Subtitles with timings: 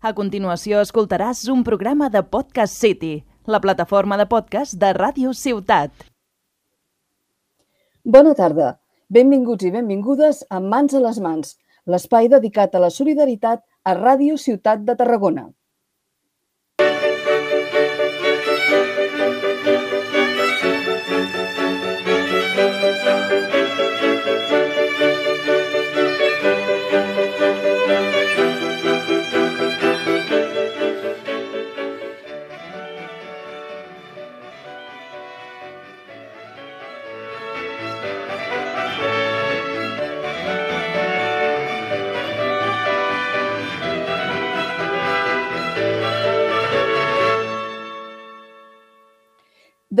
[0.00, 5.92] A continuació escoltaràs un programa de Podcast City, la plataforma de podcast de Ràdio Ciutat.
[8.14, 8.70] Bona tarda.
[9.12, 11.52] Benvinguts i benvingudes a Mans a les Mans,
[11.84, 15.44] l'espai dedicat a la solidaritat a Ràdio Ciutat de Tarragona.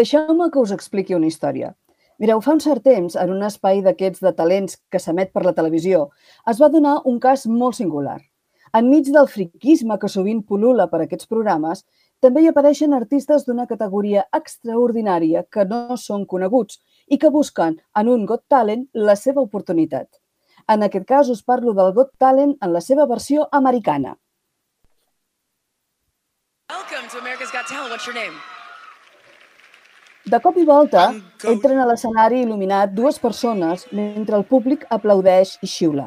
[0.00, 1.74] Deixeu-me que us expliqui una història.
[2.22, 5.52] Mireu, fa un cert temps, en un espai d'aquests de talents que s'emet per la
[5.56, 6.06] televisió,
[6.52, 8.16] es va donar un cas molt singular.
[8.80, 11.82] Enmig del friquisme que sovint pol·lula per aquests programes,
[12.24, 16.78] també hi apareixen artistes d'una categoria extraordinària que no són coneguts
[17.08, 20.08] i que busquen en un Got Talent la seva oportunitat.
[20.76, 24.14] En aquest cas us parlo del Got Talent en la seva versió americana.
[26.70, 27.92] Welcome to America's Got Talent.
[27.92, 28.40] What's your name?
[30.30, 31.08] De cop i volta,
[31.50, 36.04] entren a l'escenari il·luminat dues persones mentre el públic aplaudeix i xiula.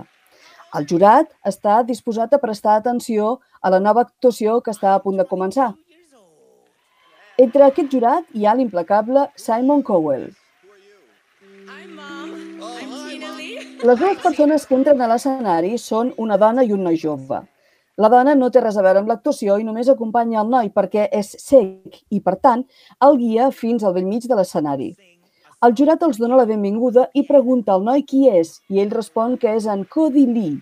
[0.80, 5.20] El jurat està disposat a prestar atenció a la nova actuació que està a punt
[5.20, 5.74] de començar.
[7.46, 10.30] Entre aquest jurat hi ha l'implacable Simon Cowell.
[13.84, 17.44] Les dues persones que entren a l'escenari són una dona i un noi jove.
[18.02, 21.04] La dona no té res a veure amb l'actuació i només acompanya el noi perquè
[21.14, 22.64] és cec i, per tant,
[23.06, 24.88] el guia fins al vell mig de l'escenari.
[25.68, 29.38] El jurat els dona la benvinguda i pregunta al noi qui és i ell respon
[29.38, 30.58] que és en Cody Lee.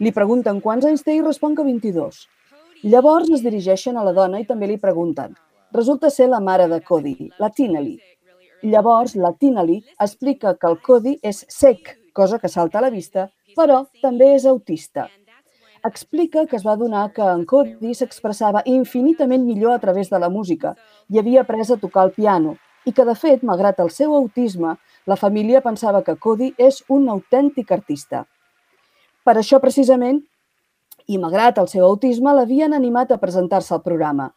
[0.00, 2.24] Li pregunten quants anys té i respon que 22.
[2.88, 5.36] Llavors es dirigeixen a la dona i també li pregunten.
[5.76, 8.00] Resulta ser la mare de Cody, la Tina Lee.
[8.72, 12.94] Llavors, la Tina Lee explica que el Cody és sec, cosa que salta a la
[12.96, 15.10] vista, però també és autista
[15.84, 20.28] explica que es va donar que en Cody s'expressava infinitament millor a través de la
[20.28, 20.74] música
[21.08, 24.76] i havia après a tocar el piano i que, de fet, malgrat el seu autisme,
[25.06, 28.24] la família pensava que Cody és un autèntic artista.
[29.24, 30.22] Per això, precisament,
[31.06, 34.30] i malgrat el seu autisme, l'havien animat a presentar-se al programa.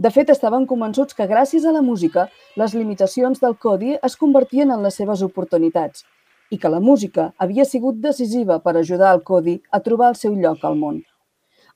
[0.00, 4.72] De fet, estaven convençuts que gràcies a la música, les limitacions del Cody es convertien
[4.72, 6.06] en les seves oportunitats
[6.50, 10.34] i que la música havia sigut decisiva per ajudar el Cody a trobar el seu
[10.34, 11.00] lloc al món.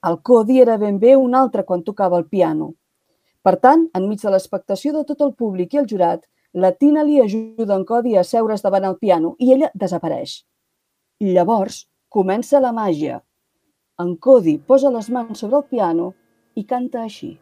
[0.09, 2.75] El Cody era ben bé un altre quan tocava el piano.
[3.45, 6.25] Per tant, enmig de l'expectació de tot el públic i el jurat,
[6.55, 10.43] la Tina li ajuda en Cody a seure's davant el piano i ella desapareix.
[11.21, 13.23] Llavors comença la màgia.
[14.03, 16.12] En Cody posa les mans sobre el piano
[16.55, 17.35] i canta així.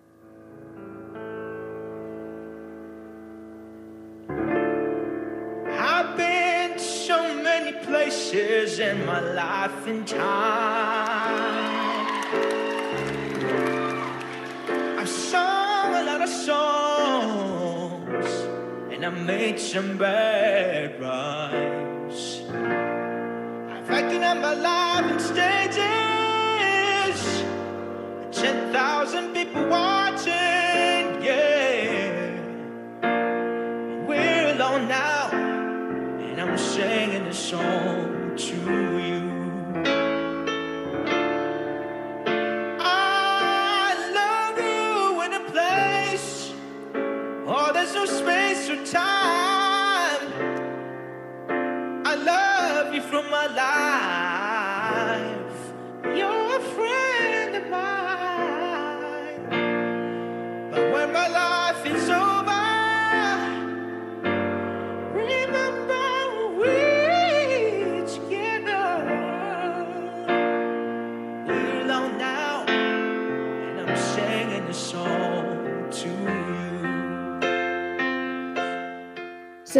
[8.32, 10.20] Places in my life and time.
[14.98, 18.26] I've sung a lot of songs
[18.90, 22.42] and I made some bad rhymes.
[23.74, 25.82] I've acted out my life in stages,
[28.32, 32.40] 10,000 people watching, yeah.
[34.08, 37.91] We're alone now, and I'm singing a song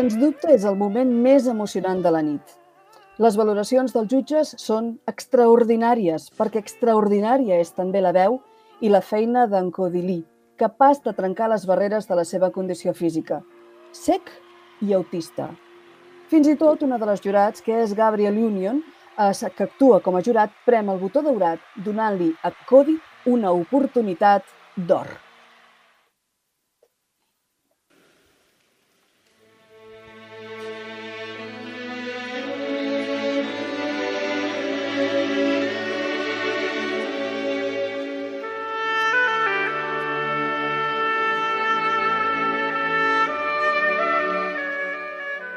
[0.03, 2.57] Sens dubte és el moment més emocionant de la nit.
[3.23, 8.41] Les valoracions dels jutges són extraordinàries, perquè extraordinària és també la veu
[8.83, 10.19] i la feina d'en Codilí,
[10.59, 13.45] capaç de trencar les barreres de la seva condició física.
[13.95, 14.35] Sec
[14.83, 15.53] i autista.
[16.35, 18.83] Fins i tot una de les jurats, que és Gabriel Union,
[19.15, 22.99] que actua com a jurat, prem el botó daurat, donant-li a Cody
[23.39, 25.15] una oportunitat d'or.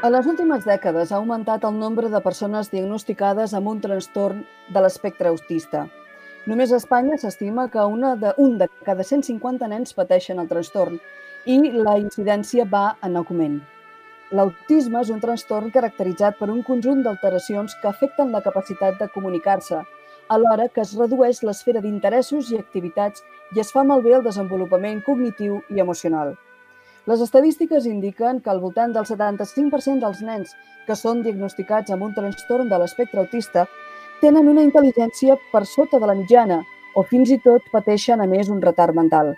[0.05, 4.43] En les últimes dècades ha augmentat el nombre de persones diagnosticades amb un trastorn
[4.75, 5.81] de l'espectre autista.
[6.51, 10.99] Només a Espanya s'estima que una de, un de cada 150 nens pateixen el trastorn
[11.49, 11.57] i
[11.87, 13.57] la incidència va en augment.
[14.29, 19.81] L'autisme és un trastorn caracteritzat per un conjunt d'alteracions que afecten la capacitat de comunicar-se,
[20.29, 23.25] alhora que es redueix l'esfera d'interessos i activitats
[23.57, 26.37] i es fa malbé el desenvolupament cognitiu i emocional.
[27.05, 30.55] Les estadístiques indiquen que al voltant del 75% dels nens
[30.87, 33.67] que són diagnosticats amb un trastorn de l'espectre autista
[34.21, 36.63] tenen una intel·ligència per sota de la mitjana
[36.95, 39.35] o fins i tot pateixen a més un retard mental.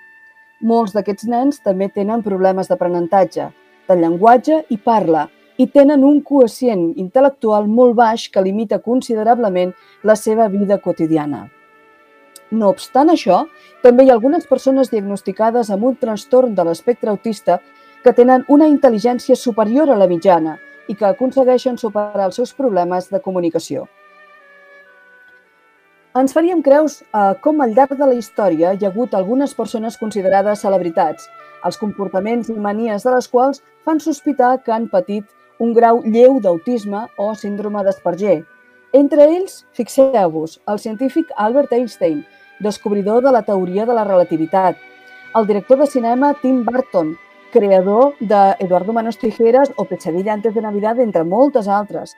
[0.62, 3.50] Molts d'aquests nens també tenen problemes d'aprenentatge,
[3.88, 5.28] de llenguatge i parla,
[5.58, 11.48] i tenen un quocient intel·lectual molt baix que limita considerablement la seva vida quotidiana.
[12.52, 13.42] No obstant això,
[13.84, 17.60] també hi ha algunes persones diagnosticades amb un trastorn de l'espectre autista
[18.04, 20.58] que tenen una intel·ligència superior a la mitjana
[20.88, 23.88] i que aconsegueixen superar els seus problemes de comunicació.
[26.18, 30.00] Ens faríem creus eh, com al llarg de la història hi ha hagut algunes persones
[30.00, 31.28] considerades celebritats,
[31.68, 35.28] els comportaments i manies de les quals fan sospitar que han patit
[35.60, 38.46] un grau lleu d'autisme o síndrome d'Asperger.
[38.94, 42.26] Entre ells, fixeu-vos, el científic Albert Einstein,
[42.60, 44.78] descobridor de la teoria de la relativitat,
[45.36, 47.18] el director de cinema Tim Burton,
[47.52, 52.16] creador de Manos Tijeras o Pesadilla antes de Navidad, entre moltes altres.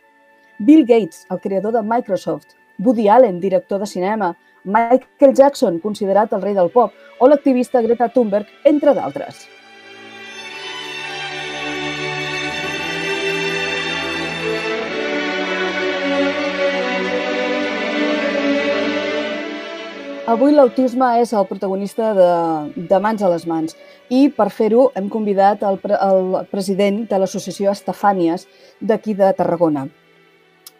[0.59, 6.41] Bill Gates, el creador de Microsoft, Woody Allen, director de cinema, Michael Jackson, considerat el
[6.41, 9.47] rei del pop, o l'activista Greta Thunberg, entre d'altres.
[20.29, 22.25] Avui l'autisme és el protagonista de,
[22.89, 23.73] de Mans a les Mans
[24.13, 28.45] i per fer-ho hem convidat el, el president de l'associació Estefànies
[28.91, 29.87] d'aquí de Tarragona.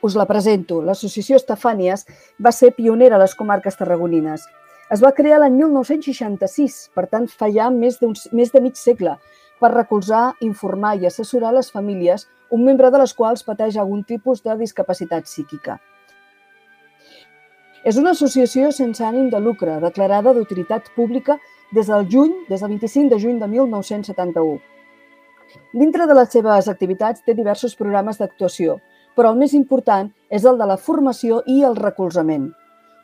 [0.06, 0.84] Us la presento.
[0.86, 2.06] L'associació Estefànies
[2.38, 4.46] va ser pionera a les comarques tarragonines.
[4.94, 7.98] Es va crear l'any 1966, per tant fa ja més,
[8.30, 9.18] més de mig segle,
[9.58, 14.46] per recolzar, informar i assessorar les famílies, un membre de les quals pateix algun tipus
[14.46, 15.82] de discapacitat psíquica.
[17.88, 21.38] És una associació sense ànim de lucre, declarada d'utilitat pública
[21.72, 24.60] des del juny, des del 25 de juny de 1971.
[25.74, 28.80] Dintre de les seves activitats té diversos programes d'actuació,
[29.16, 32.50] però el més important és el de la formació i el recolzament.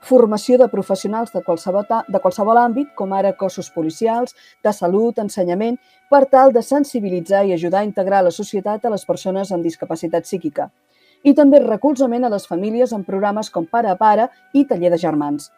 [0.06, 5.80] Formació de professionals de qualsevol, de qualsevol àmbit, com ara cossos policials, de salut, ensenyament,
[6.12, 10.28] per tal de sensibilitzar i ajudar a integrar la societat a les persones amb discapacitat
[10.28, 10.70] psíquica
[11.26, 15.02] i també recolzament a les famílies en programes com Pare a Pare i Taller de
[15.02, 15.50] Germans.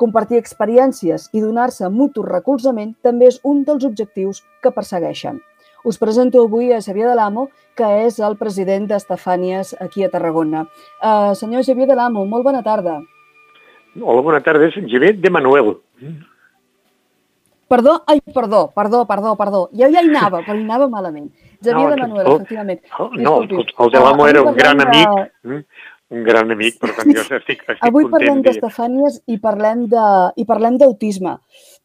[0.00, 5.42] Compartir experiències i donar-se mutu recolzament també és un dels objectius que persegueixen.
[5.84, 10.66] Us presento avui a Xavier de l'Amo, que és el president d'Estefànies aquí a Tarragona.
[11.00, 13.00] Uh, senyor Xavier de l'Amo, molt bona tarda.
[14.00, 14.70] Hola, bona tarda.
[14.76, 15.74] Xavier de Manuel.
[17.70, 19.60] Perdó, ai, perdó, perdó, perdó, perdó.
[19.70, 21.28] Jo ja hi anava, però hi anava malament.
[21.62, 22.80] Xavier no, de Manuel, el, efectivament.
[22.98, 23.52] El, no, el,
[23.84, 25.50] el de l'amo era un gran amic, de...
[25.50, 25.60] Mm,
[26.16, 30.08] un gran amic, per tant jo estic, estic Avui parlem d'Estefànies i parlem de,
[30.42, 31.36] i parlem d'autisme.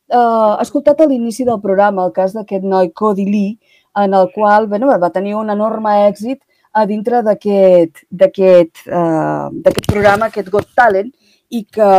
[0.10, 3.54] Uh, escoltat a l'inici del programa el cas d'aquest noi Cody Lee,
[4.02, 6.42] en el qual bueno, va tenir un enorme èxit
[6.74, 9.54] a dintre d'aquest uh,
[9.86, 11.14] programa, aquest Got Talent,
[11.54, 11.95] i que,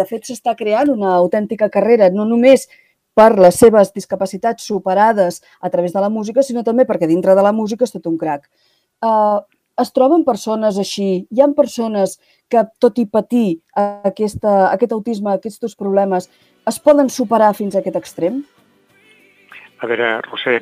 [0.00, 2.70] de fet, s'està creant una autèntica carrera, no només
[3.18, 7.42] per les seves discapacitats superades a través de la música, sinó també perquè dintre de
[7.42, 8.46] la música és tot un crac.
[9.02, 9.42] Uh,
[9.82, 11.08] es troben persones així?
[11.30, 12.18] Hi han persones
[12.50, 16.30] que, tot i patir aquesta, aquest autisme, aquests problemes,
[16.68, 18.42] es poden superar fins a aquest extrem?
[19.78, 20.60] A veure, Roser,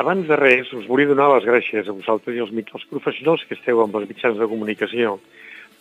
[0.00, 3.56] abans de res, us volia donar les gràcies a vosaltres i als, als professionals que
[3.58, 5.18] esteu amb els mitjans de comunicació,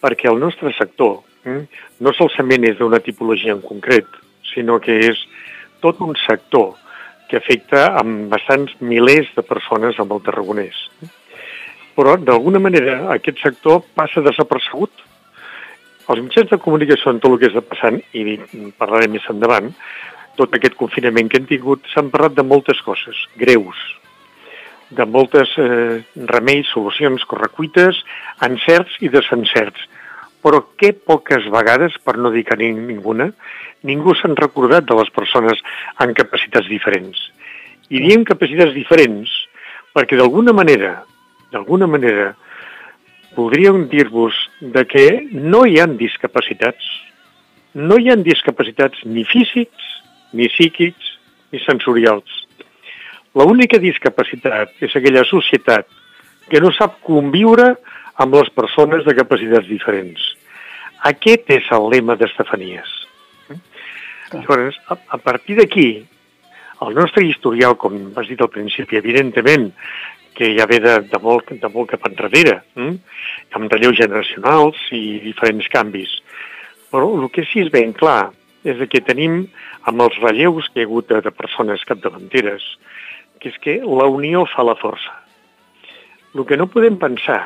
[0.04, 1.64] perquè el nostre sector hm,
[2.04, 4.08] no solament és d'una tipologia en concret,
[4.52, 5.24] sinó que és
[5.86, 6.74] tot un sector
[7.30, 10.78] que afecta amb bastants milers de persones amb el Tarragonès.
[11.96, 14.92] Però, d'alguna manera, aquest sector passa desapercebut.
[16.12, 18.36] Els mitjans de comunicació en tot el que està passant, i
[18.78, 19.72] parlarem més endavant,
[20.38, 23.80] tot aquest confinament que hem tingut, s'han parlat de moltes coses greus,
[24.92, 28.02] de moltes eh, remeis, solucions correcuites,
[28.46, 29.88] encerts i desencerts.
[30.46, 33.32] Però què poques vegades, per no dir que ninguna,
[33.90, 35.62] ningú s'han recordat de les persones
[35.98, 37.18] amb capacitats diferents.
[37.90, 39.32] I diem capacitats diferents
[39.96, 41.00] perquè d'alguna manera,
[41.54, 42.34] d'alguna manera,
[43.36, 46.88] podríem dir-vos de que no hi han discapacitats.
[47.76, 49.92] No hi han discapacitats ni físics,
[50.34, 51.16] ni psíquics,
[51.52, 52.44] ni sensorials.
[53.36, 55.90] L'única discapacitat és aquella societat
[56.52, 57.74] que no sap conviure
[58.22, 60.24] amb les persones de capacitats diferents.
[61.06, 62.92] Aquest és el lema d'Estefanies.
[64.34, 65.90] Llavors, a, a partir d'aquí,
[66.86, 69.70] el nostre historial, com has dit al principi, evidentment,
[70.36, 72.96] que ja ve de, de, molt, de molt cap enrere, hm?
[73.56, 76.18] amb relleus generacionals i diferents canvis.
[76.92, 78.34] Però el que sí és ben clar
[78.66, 79.46] és que tenim,
[79.86, 82.66] amb els relleus que hi ha hagut de, de persones capdavanteres,
[83.40, 85.14] que és que la unió fa la força.
[86.36, 87.44] El que no podem pensar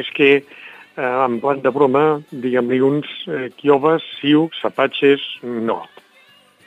[0.00, 5.82] és que, eh, en plan de broma, diguem-li uns eh, quiobes, siucs, apatxes, no.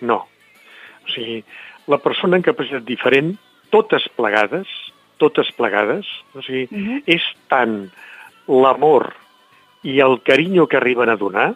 [0.01, 0.23] No.
[1.05, 1.41] O sigui,
[1.87, 3.35] la persona en capacitat diferent,
[3.71, 4.69] totes plegades,
[5.21, 7.03] totes plegades, o sigui, uh -huh.
[7.05, 7.91] és tant
[8.47, 9.13] l'amor
[9.83, 11.55] i el carinyo que arriben a donar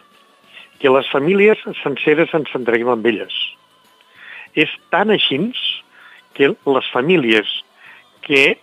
[0.78, 3.34] que les famílies senceres ens entreguem amb elles.
[4.54, 5.38] És tan així
[6.34, 7.48] que les famílies
[8.26, 8.58] que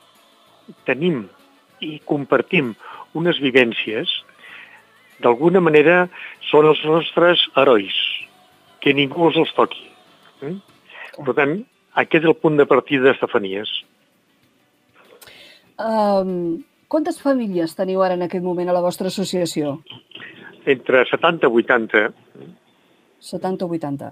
[0.85, 1.27] tenim
[1.81, 2.73] i compartim
[3.17, 4.11] unes vivències,
[5.23, 6.07] d'alguna manera
[6.49, 7.95] són els nostres herois,
[8.83, 9.85] que ningú els els toqui.
[10.41, 10.59] Mm?
[11.23, 11.57] Per tant,
[12.03, 13.71] aquest és el punt de partida d'Estefanies.
[15.83, 19.77] Um, quantes famílies teniu ara en aquest moment a la vostra associació?
[20.69, 22.03] Entre 70 i 80.
[23.23, 24.11] 70 o 80.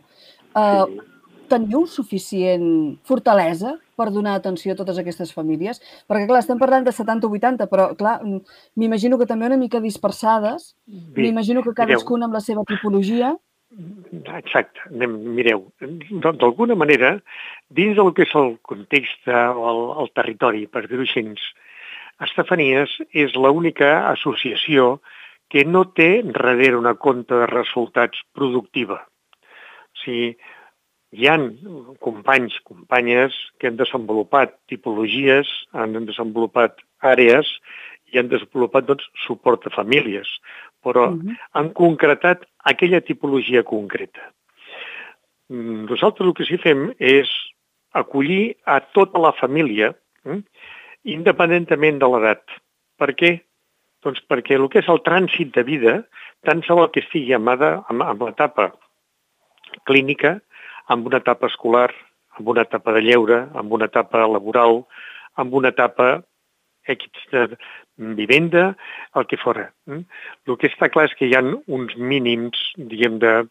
[0.52, 1.08] Uh, sí.
[1.52, 2.66] Teniu suficient
[3.08, 5.80] fortalesa per donar atenció a totes aquestes famílies?
[6.10, 8.18] Perquè, clar, estem parlant de 70 o 80, però, clar,
[8.76, 10.74] m'imagino que també una mica dispersades.
[11.16, 13.36] M'imagino que cadascuna amb la seva tipologia.
[14.36, 14.84] Exacte.
[14.92, 15.70] Mireu,
[16.26, 17.16] d'alguna manera,
[17.70, 21.24] dins del que és el context o el, el territori, per dir-ho així,
[22.22, 25.00] Estefanies és l'única associació
[25.52, 29.02] que no té darrere una compte de resultats productiva.
[29.02, 30.36] O sigui,
[31.12, 31.50] hi han
[32.00, 37.50] companys, companyes que han desenvolupat tipologies, han desenvolupat àrees
[38.12, 40.28] i han desenvolupat doncs, suport a famílies,
[40.84, 41.36] però uh -huh.
[41.52, 44.32] han concretat aquella tipologia concreta.
[45.50, 47.30] Mm, nosaltres el que sí fem és
[47.92, 50.42] acollir a tota la família, eh,
[51.04, 52.44] independentment de l'edat.
[52.98, 53.42] Per què?
[54.04, 56.08] Doncs perquè el que és el trànsit de vida,
[56.42, 58.72] tant se vol que estigui amada amb, amb l'etapa
[59.84, 60.40] clínica,
[60.92, 61.90] amb una etapa escolar,
[62.38, 64.84] amb una etapa de lleure, amb una etapa laboral,
[65.40, 66.22] amb una etapa
[67.32, 67.58] de
[68.18, 68.76] vivenda,
[69.16, 69.70] el que fora.
[69.86, 70.04] Mm?
[70.50, 73.46] El que està clar és que hi ha uns mínims, diguem, de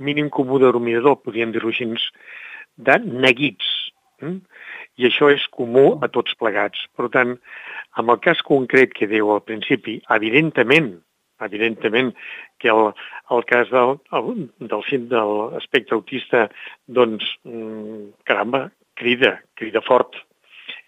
[0.00, 1.86] mínim comú denominador, podríem dir-ho així,
[2.76, 3.68] de neguits.
[4.24, 4.40] Mm?
[5.00, 6.80] I això és comú a tots plegats.
[6.96, 7.36] Per tant,
[8.00, 10.94] amb el cas concret que deu al principi, evidentment,
[11.46, 12.12] evidentment
[12.58, 12.90] que el,
[13.36, 16.48] el cas del, el, del cim de l'espectre autista,
[16.86, 18.68] doncs, mm, caramba,
[19.00, 20.18] crida, crida fort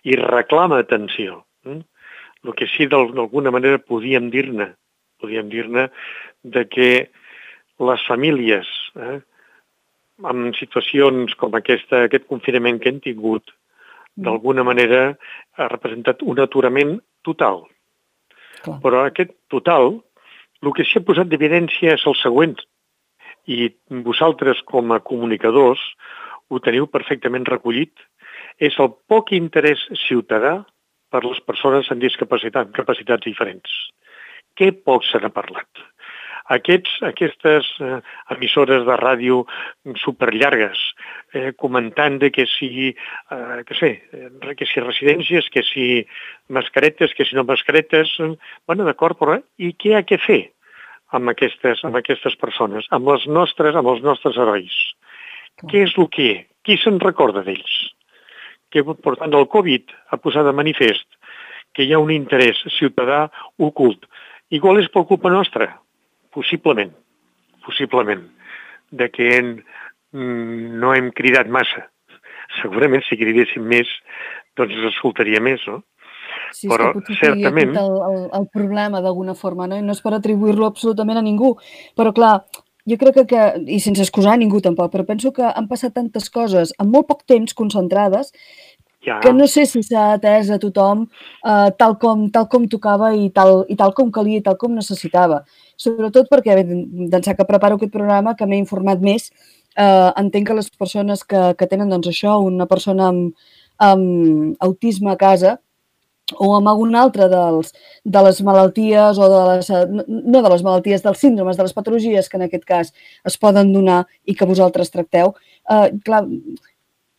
[0.04, 1.44] i reclama atenció.
[1.64, 4.73] El que sí, d'alguna manera, podíem dir-ne,
[5.23, 5.88] podíem dir-ne
[6.42, 6.88] de que
[7.82, 9.21] les famílies, eh,
[10.32, 13.54] en situacions com aquesta, aquest confinament que hem tingut,
[14.16, 14.25] mm.
[14.26, 15.02] d'alguna manera
[15.56, 17.64] ha representat un aturament total.
[18.62, 18.78] Clar.
[18.82, 19.97] Però aquest total,
[20.62, 22.57] el que s'hi ha posat d'evidència és el següent,
[23.47, 23.69] i
[24.07, 25.83] vosaltres com a comunicadors
[26.52, 27.92] ho teniu perfectament recollit,
[28.62, 30.61] és el poc interès ciutadà
[31.12, 33.73] per les persones amb discapacitat, capacitats diferents.
[34.57, 35.69] Què poc se n'ha parlat?
[36.56, 37.99] Aquests, aquestes eh,
[38.35, 39.42] emissores de ràdio
[40.02, 40.80] superllargues,
[41.32, 45.87] eh, comentant de que si, eh, que sé, eh, que si residències, que si
[46.49, 48.35] mascaretes, que si no mascaretes, eh,
[48.66, 50.42] bueno, d'acord, però i què ha que fer
[51.16, 54.76] amb aquestes, amb aquestes persones, amb les nostres, amb els nostres herois?
[55.68, 56.30] Què és el que?
[56.62, 57.92] Qui se'n recorda d'ells?
[58.73, 61.06] que, per tant, el Covid ha posat de manifest
[61.76, 63.26] que hi ha un interès ciutadà
[63.68, 64.09] ocult.
[64.52, 65.68] Igual és per culpa nostra,
[66.35, 66.93] possiblement,
[67.67, 68.27] possiblement,
[68.91, 69.55] de que en,
[70.12, 71.87] mm, no hem cridat massa.
[72.61, 73.89] Segurament, si cridéssim més,
[74.57, 75.83] doncs ens escoltaria més, no?
[76.53, 77.77] Sí, però certament...
[77.77, 79.79] El, el, el problema d'alguna forma, no?
[79.79, 81.55] I no és per atribuir-lo absolutament a ningú,
[81.97, 82.35] però clar,
[82.89, 86.29] jo crec que, que, i sense excusar ningú tampoc, però penso que han passat tantes
[86.33, 88.33] coses en molt poc temps concentrades
[89.07, 89.21] ja.
[89.23, 93.31] que no sé si s'ha atès a tothom uh, tal, com, tal com tocava i
[93.35, 95.43] tal, i tal com calia i tal com necessitava.
[95.81, 99.31] Sobretot perquè, d'ençà que preparo aquest programa, que m'he informat més,
[99.79, 103.50] uh, entenc que les persones que, que tenen doncs, això, una persona amb,
[103.83, 105.59] amb autisme a casa,
[106.38, 107.73] o amb algun altre dels,
[108.05, 109.71] de les malalties o de les,
[110.09, 112.93] no de les malalties, dels síndromes, de les patologies que en aquest cas
[113.29, 115.35] es poden donar i que vosaltres tracteu,
[115.69, 116.23] eh, clar,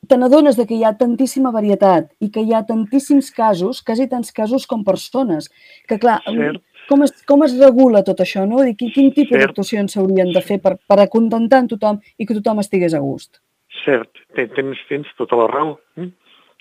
[0.08, 4.34] te n'adones que hi ha tantíssima varietat i que hi ha tantíssims casos, quasi tants
[4.36, 5.50] casos com persones,
[5.88, 6.64] que clar, Cert.
[6.90, 8.62] Com es, com es regula tot això, no?
[8.66, 12.36] I quin, quin tipus d'actuacions s'haurien de fer per, per acontentar en tothom i que
[12.40, 13.40] tothom estigués a gust?
[13.84, 15.78] Cert, ten- tens, tens tota la raó.
[15.96, 16.12] Mm?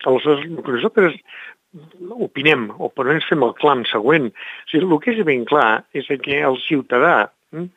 [0.06, 1.18] Aleshores, el que nosaltres
[2.20, 5.84] opinem, o per almenys fem el clam següent, o sigui, el que és ben clar
[5.96, 7.68] és que el ciutadà mm,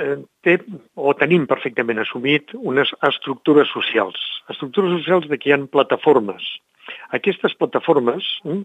[0.00, 0.16] eh,
[0.46, 0.58] té,
[0.96, 4.16] o tenim perfectament assumit, unes estructures socials.
[4.52, 6.46] Estructures socials de què hi ha plataformes.
[7.16, 8.62] Aquestes plataformes, mm,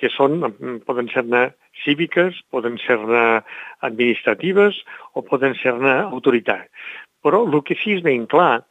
[0.00, 1.50] que són, mm, poden ser-ne
[1.84, 3.42] cíviques, poden ser-ne
[3.86, 4.82] administratives
[5.14, 6.68] o poden ser-ne autoritat.
[7.22, 8.64] Però el que sí és ben clar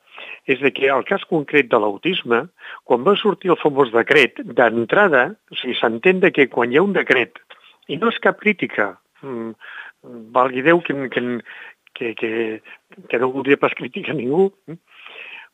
[0.46, 2.48] és que el cas concret de l'autisme,
[2.84, 6.94] quan va sortir el famós decret, d'entrada, o sigui, s'entén que quan hi ha un
[6.94, 7.40] decret,
[7.88, 9.52] i no és cap crítica, mm,
[10.36, 11.22] valgui Déu que, que,
[11.94, 12.62] que, que,
[13.10, 14.52] que no voldria pas criticar ningú,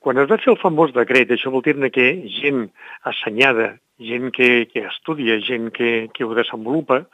[0.06, 2.06] quan es va fer el famós decret, això vol dir que
[2.38, 2.68] gent
[3.10, 7.08] assenyada, gent que, que estudia, gent que, que ho desenvolupa,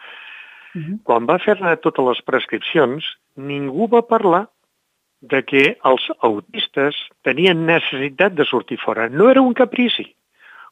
[0.74, 1.00] Uh -huh.
[1.04, 3.04] quan va fer-ne totes les prescripcions,
[3.36, 4.48] ningú va parlar
[5.22, 9.10] de que els autistes tenien necessitat de sortir fora.
[9.10, 10.16] No era un caprici,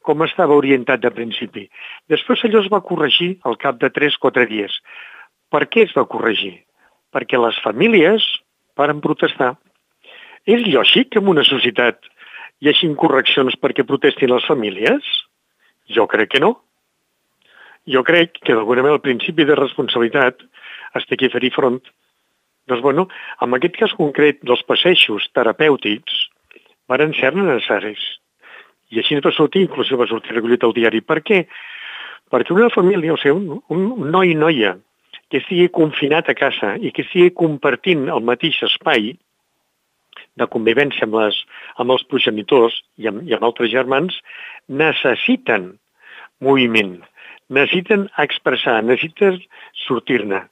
[0.02, 1.70] com estava orientat de principi.
[2.08, 4.80] Després allò es va corregir al cap de 3-4 dies.
[5.50, 6.64] Per què es va corregir?
[7.14, 8.24] Perquè les famílies
[8.78, 9.58] varen protestar.
[10.48, 12.06] És lògic que en una societat
[12.60, 15.06] hi hagi correccions perquè protestin les famílies?
[15.90, 16.58] Jo crec que no.
[17.90, 20.44] Jo crec que d'alguna manera el principi de responsabilitat
[21.00, 21.80] es té que fer-hi front.
[22.70, 23.08] Doncs, bueno,
[23.42, 26.28] en aquest cas concret dels passeixos terapèutics
[26.90, 28.02] varen ser necessaris.
[28.90, 31.02] I així va sortir, inclús va sortir recollit al diari.
[31.02, 31.44] Per què?
[32.30, 34.76] Perquè una família, o sigui, un, un noi i noia
[35.30, 39.14] que estigui confinat a casa i que estigui compartint el mateix espai
[40.40, 41.38] de convivència amb, les,
[41.82, 44.16] amb els progenitors i amb, i amb altres germans,
[44.82, 45.74] necessiten
[46.44, 47.00] moviment,
[47.52, 49.42] necessiten expressar, necessiten
[49.86, 50.46] sortir-ne.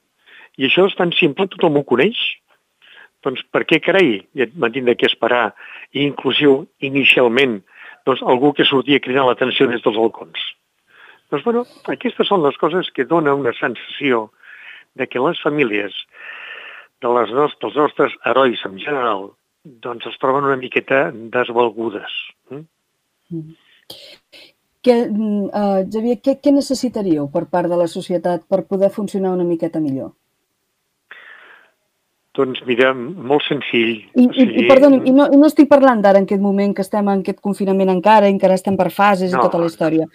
[0.58, 2.18] I això és tan simple, tothom ho coneix.
[3.24, 4.20] Doncs per què carai
[4.54, 5.52] m'han tindre que esperar,
[5.94, 7.60] i inclusiu inicialment,
[8.06, 10.44] doncs, algú que sortia cridant l'atenció des dels balcons?
[11.30, 14.28] Doncs, bueno, aquestes són les coses que donen una sensació
[14.98, 15.96] de que les famílies
[17.02, 19.28] de les nostres, dels nostres herois en general
[19.84, 22.14] doncs es troben una miqueta desvalgudes.
[22.50, 22.64] Mm?
[23.32, 23.58] Mm.
[24.84, 29.46] Que, uh, Xavier, què, què necessitaríeu per part de la societat per poder funcionar una
[29.46, 30.14] miqueta millor?
[32.38, 33.96] Doncs mira, molt senzill.
[34.14, 36.84] I, i, i perdoni, i no, i no estic parlant d'ara en aquest moment que
[36.86, 39.40] estem en aquest confinament encara, encara estem per fases no.
[39.40, 40.06] i tota la història.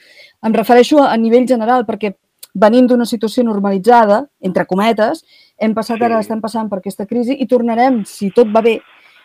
[0.48, 2.13] Em refereixo a, a nivell general perquè
[2.54, 5.26] venim d'una situació normalitzada, entre cometes,
[5.60, 6.08] hem passat sí.
[6.08, 8.78] ara, estem passant per aquesta crisi i tornarem, si tot va bé,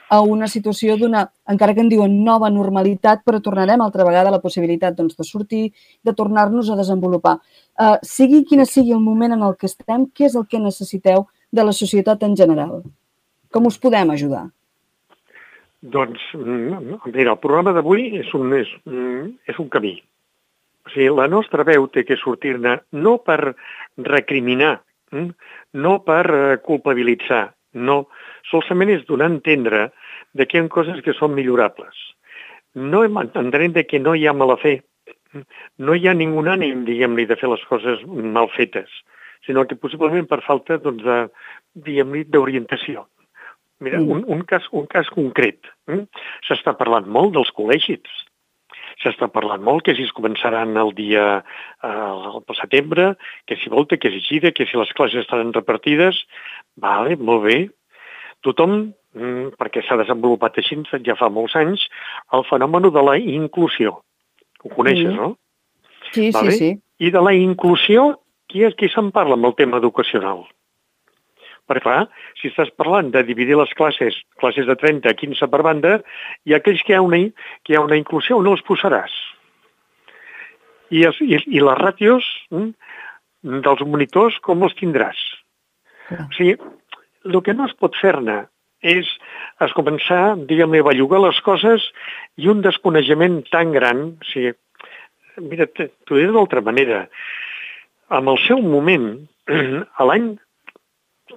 [0.09, 4.37] a una situació d'una, encara que en diuen nova normalitat, però tornarem altra vegada a
[4.37, 5.65] la possibilitat doncs, de sortir,
[6.05, 7.39] de tornar-nos a desenvolupar.
[7.79, 11.27] Uh, sigui quin sigui el moment en el que estem, què és el que necessiteu
[11.53, 12.81] de la societat en general?
[13.53, 14.49] Com us podem ajudar?
[15.81, 18.71] Doncs, mira, el programa d'avui és, un, és,
[19.47, 19.95] és un camí.
[20.89, 23.55] O sigui, la nostra veu té que sortir-ne no per
[24.09, 24.79] recriminar,
[25.79, 26.25] no per
[26.65, 27.45] culpabilitzar,
[27.79, 28.07] no,
[28.51, 29.89] solament és donar a entendre
[30.35, 31.97] de que hi ha coses que són millorables.
[32.75, 34.79] No entenem de que no hi ha mala fe,
[35.79, 38.89] no hi ha ningú ànim, diguem-li, de fer les coses mal fetes,
[39.47, 41.19] sinó que possiblement per falta, doncs, de,
[41.89, 43.07] diguem-li, d'orientació.
[43.81, 45.69] Mira, un, un, cas, un cas concret.
[45.87, 46.03] Eh?
[46.49, 48.25] S'està parlant molt dels col·legis.
[48.99, 51.27] S'està parlant molt que si es començaran el dia
[51.87, 53.13] eh, setembre,
[53.47, 56.25] que si volta, que si gira, que si les classes estaran repartides.
[56.83, 57.59] Vale, molt bé.
[58.47, 61.89] Tothom, mm, perquè s'ha desenvolupat així ja fa molts anys,
[62.33, 64.01] el fenomen de la inclusió.
[64.65, 65.17] Ho coneixes, Mm.
[65.17, 65.39] no?
[66.13, 66.53] Sí, Vale?
[66.53, 66.83] sí, sí.
[66.99, 70.47] I de la inclusió, qui, és, qui se'n parla amb el tema educacional?
[71.69, 72.09] Perquè, clar,
[72.41, 75.99] si estàs parlant de dividir les classes, classes de 30 a 15 per banda,
[76.49, 77.19] i aquells que hi ha una,
[77.63, 79.13] que hi ha una inclusió no els posaràs.
[80.91, 82.71] I, els, i, i les ràtios mm,
[83.67, 85.19] dels monitors, com els tindràs?
[86.09, 86.57] O sigui,
[87.25, 88.45] el que no es pot fer-ne
[88.83, 89.09] és
[89.65, 91.89] es començar, diguem-ne, a bellugar les coses
[92.39, 94.55] i un desconeixement tan gran, o sigui,
[95.43, 97.07] mira, t'ho diré d'altra manera,
[98.15, 99.11] en el seu moment,
[99.99, 100.37] a l'any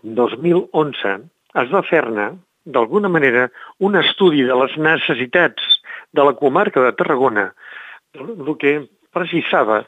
[0.03, 1.17] 2011,
[1.63, 2.31] es va fer-ne,
[2.65, 5.65] d'alguna manera, un estudi de les necessitats
[6.13, 7.49] de la comarca de Tarragona,
[8.13, 8.75] el que
[9.15, 9.81] precisava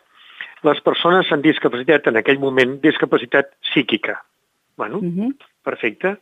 [0.64, 4.24] les persones amb discapacitat, en aquell moment, discapacitat psíquica.
[4.78, 5.34] Bueno, Uh -huh.
[5.64, 6.18] Perfecte.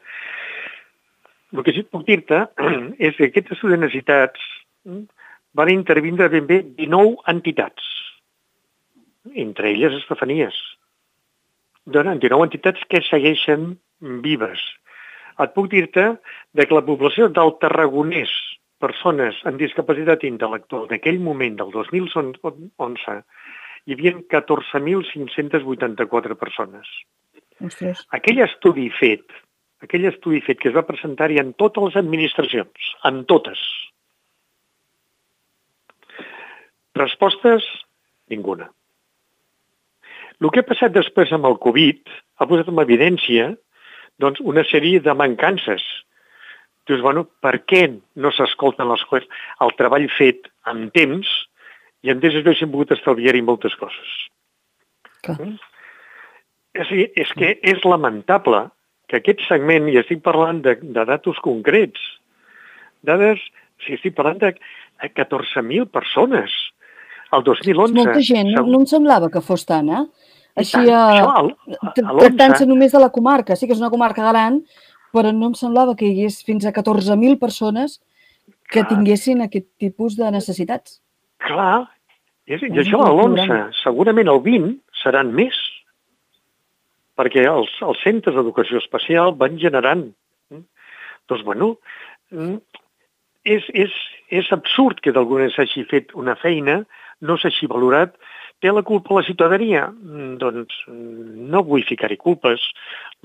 [1.51, 2.43] El que sí que puc dir-te
[3.07, 4.43] és que aquest estudi de necessitats
[4.87, 5.03] mm,
[5.59, 7.87] van intervindre ben bé 19 entitats,
[9.35, 10.55] entre elles Estefanies.
[11.85, 13.73] Donen 19 entitats que segueixen
[14.23, 14.63] vives.
[15.41, 16.05] Et puc dir-te
[16.55, 18.31] que la població del Tarragonès,
[18.81, 23.17] persones amb discapacitat intel·lectual d'aquell moment, del 2011,
[23.85, 26.89] hi havia 14.584 persones.
[27.67, 28.03] Ostres.
[28.17, 29.25] Aquell estudi fet,
[29.85, 33.61] aquell estudi fet que es va presentar-hi en totes les administracions, en totes.
[36.97, 37.65] Respostes?
[38.31, 38.69] Ninguna.
[40.41, 42.09] El que ha passat després amb el Covid
[42.41, 43.51] ha posat en evidència
[44.21, 45.83] doncs, una sèrie de mancances.
[46.89, 47.83] Dius, bueno, per què
[48.17, 49.29] no s'escolten les coses?
[49.61, 51.29] El treball fet en temps
[52.01, 54.15] i en temps haguéssim pogut estalviar-hi moltes coses.
[55.21, 55.37] Clar.
[55.37, 55.70] Mm?
[56.73, 56.87] És,
[57.19, 58.69] és que és lamentable
[59.11, 61.99] que aquest segment, i estic parlant de, de datos concrets,
[63.03, 63.41] dades,
[63.83, 64.53] si estic parlant de
[65.01, 66.53] 14.000 persones,
[67.35, 67.95] el 2011...
[67.97, 70.05] Molta gent, no, segur- no em semblava que fos tant, eh?
[70.61, 70.79] Així,
[71.95, 73.55] tractant-se només de la comarca.
[73.55, 74.61] Sí que és una comarca gran,
[75.15, 77.99] però no em semblava que hi hagués fins a 14.000 persones
[78.71, 78.87] que Clar.
[78.91, 80.99] tinguessin aquest tipus de necessitats.
[81.43, 81.87] Clar,
[82.47, 83.71] és, i És això a l'11, programa.
[83.81, 85.57] segurament el 20 seran més,
[87.19, 90.07] perquè els, els centres d'educació especial van generant.
[90.51, 90.65] Mm?
[91.31, 91.73] Doncs, bueno,
[92.31, 92.59] mm,
[93.45, 93.97] és, és,
[94.29, 96.81] és absurd que d'alguna s'hagi fet una feina,
[97.21, 98.15] no s'hagi valorat.
[98.61, 99.87] Té la culpa la ciutadania?
[99.89, 102.63] Mm, Doncs no vull ficar-hi culpes.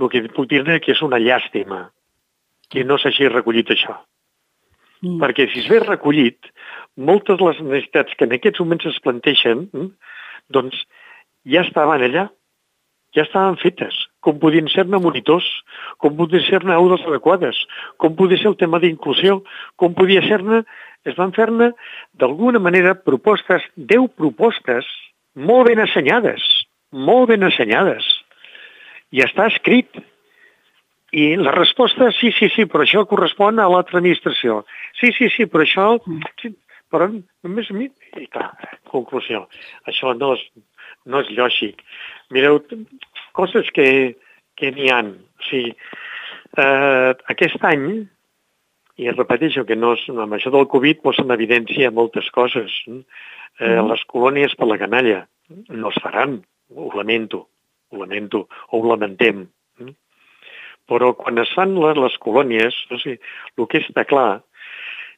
[0.00, 1.86] El que puc dir-ne que és una llàstima
[2.72, 3.96] que no s'hagi recollit això
[5.02, 5.20] Mm.
[5.20, 6.48] perquè si es ve recollit,
[6.96, 9.66] moltes de les necessitats que en aquests moments es planteixen,
[10.48, 10.78] doncs
[11.44, 12.28] ja estaven allà,
[13.16, 15.46] ja estaven fetes, com podien ser-ne monitors,
[16.02, 17.62] com podien ser-ne aules adequades,
[18.02, 19.40] com podia ser el tema d'inclusió,
[19.80, 20.62] com podia ser-ne,
[21.06, 21.70] es van fer-ne
[22.20, 24.88] d'alguna manera propostes, 10 propostes
[25.36, 26.44] molt ben assenyades,
[26.92, 28.04] molt ben assenyades,
[29.14, 29.88] i està escrit,
[31.16, 34.64] i la resposta, sí, sí, sí, però això correspon a l'altra administració.
[35.00, 35.86] Sí, sí, sí, però això...
[36.42, 36.50] Sí,
[36.92, 37.88] però només a mi...
[38.18, 38.50] I clar,
[38.90, 39.44] conclusió,
[39.88, 40.42] això no és,
[41.06, 41.82] no és lògic.
[42.34, 42.60] Mireu,
[43.36, 43.88] coses que,
[44.58, 45.14] que n'hi han.
[45.38, 45.72] O sigui,
[46.58, 48.06] eh, aquest any,
[48.96, 52.72] i repeteixo que no és, amb això del Covid posa en evidència moltes coses.
[52.86, 55.26] Eh, Les colònies per la canalla
[55.68, 56.40] no es faran,
[56.74, 57.46] ho lamento,
[57.92, 59.46] ho lamento, o ho lamentem.
[60.86, 63.18] Però quan es fan les, les colònies, o sigui,
[63.58, 64.42] el que està clar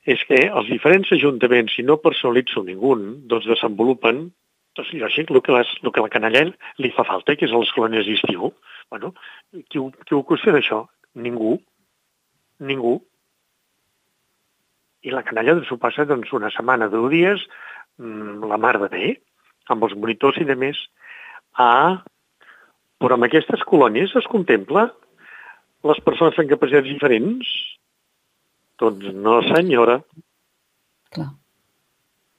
[0.08, 2.94] és que els diferents ajuntaments, si no personalitzo ningú,
[3.28, 4.30] doncs desenvolupen
[4.78, 6.44] doncs, lògic, el que, les, el que la canalla
[6.80, 8.52] li fa falta, que és a les colònies d'estiu.
[8.90, 9.12] Bueno,
[9.68, 10.84] qui, ho- qui ho qüestiona això?
[11.18, 11.56] Ningú.
[12.64, 12.96] Ningú.
[15.06, 17.42] I la canalla s'ho passa doncs, una setmana, deu dies,
[17.98, 19.10] mm, la mar de bé,
[19.70, 20.78] amb els monitors i de més.
[21.58, 22.02] Ah,
[22.98, 24.88] però amb aquestes colònies es contempla
[25.86, 27.50] les persones amb capacitats diferents?
[28.78, 30.00] Doncs no, senyora.
[31.14, 31.28] Clar.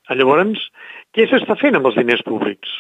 [0.09, 0.63] Llavors,
[1.15, 2.71] què s'està fent amb els diners públics?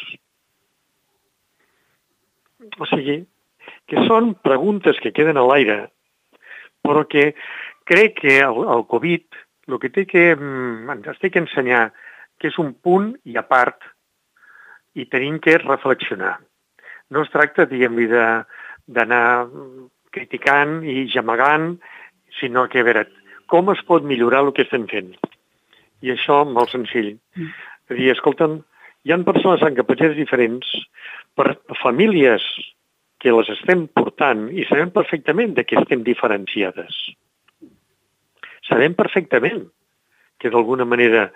[2.79, 3.21] O sigui,
[3.89, 5.79] que són preguntes que queden a l'aire,
[6.85, 7.31] però que
[7.89, 9.25] crec que el, el Covid
[9.69, 11.91] el que té que, mm, ens té que ensenyar
[12.39, 13.85] que és un punt i a part
[14.95, 16.39] i tenim que reflexionar.
[17.09, 21.77] No es tracta, diguem-li, d'anar mm, criticant i gemegant,
[22.39, 23.05] sinó que, a veure,
[23.49, 25.13] com es pot millorar el que estem fent?
[26.01, 27.17] I això molt senzill.
[27.89, 28.59] És dir, escolta'm,
[29.05, 30.69] hi ha persones amb capacitats diferents,
[31.37, 32.45] per famílies
[33.19, 36.95] que les estem portant i sabem perfectament de què estem diferenciades.
[38.67, 39.65] Sabem perfectament
[40.39, 41.27] que d'alguna manera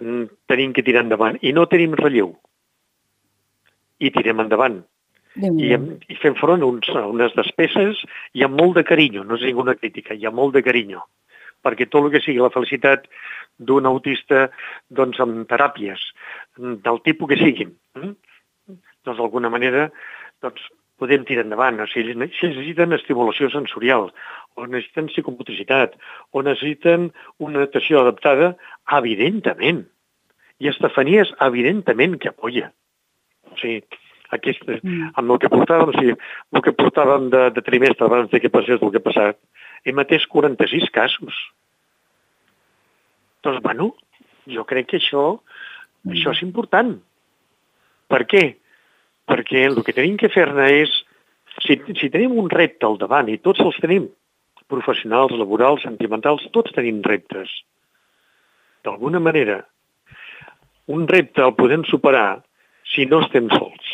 [0.00, 2.34] mm, tenim que tirar endavant i no tenim relleu.
[4.00, 4.80] I tirem endavant.
[5.38, 8.00] I, hem, i fem front a, uns, a unes despeses
[8.34, 11.04] i amb molt de carinyo, no és ninguna crítica, hi ha molt de carinyo,
[11.62, 13.06] perquè tot el que sigui la felicitat
[13.60, 14.48] d'un autista
[14.88, 16.02] doncs, amb teràpies,
[16.58, 18.12] mm, del tipus que siguin, mm?
[19.04, 19.88] doncs d'alguna manera
[20.42, 20.64] doncs,
[21.00, 21.80] podem tirar endavant.
[21.80, 24.10] O sigui, si necessiten estimulació sensorial,
[24.56, 25.96] o necessiten psicomotricitat,
[26.32, 28.54] o necessiten una natació adaptada,
[28.98, 29.86] evidentment.
[30.60, 32.68] I Estefanies, evidentment, que apoya.
[33.48, 33.80] O sigui,
[34.36, 36.16] aquest, amb el que portàvem, o sigui,
[36.54, 39.40] el que portàvem de, de trimestre abans de que passés el que ha passat,
[39.88, 41.40] hem atès 46 casos.
[43.44, 43.94] Doncs, bueno,
[44.50, 45.24] jo crec que això,
[46.10, 46.96] això és important.
[48.10, 48.44] Per què?
[49.30, 50.92] Perquè el que tenim que fer-ne és,
[51.64, 54.08] si, si tenim un repte al davant, i tots els tenim,
[54.70, 57.50] professionals, laborals, sentimentals, tots tenim reptes.
[58.80, 59.58] d'alguna manera,
[60.88, 62.40] un repte el podem superar
[62.88, 63.90] si no estem sols.